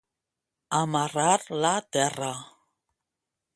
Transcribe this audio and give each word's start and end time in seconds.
Amarar 0.77 1.35
la 1.65 1.73
terra. 1.99 2.33